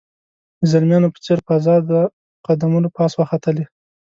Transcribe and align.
د 0.59 0.61
زلمیانو 0.71 1.13
په 1.13 1.19
څېر 1.25 1.39
په 1.45 1.51
آزاده 1.59 1.99
قدمونو 2.45 2.87
پاس 2.97 3.11
وختلې. 3.15 3.65